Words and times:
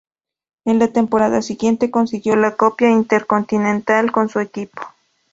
En 0.65 0.79
la 0.79 0.87
temporada 0.87 1.43
siguiente 1.43 1.91
consiguió 1.91 2.35
la 2.35 2.55
Copa 2.55 2.89
Intercontinental 2.89 4.11
con 4.11 4.29
su 4.29 4.39
equipo. 4.39 4.81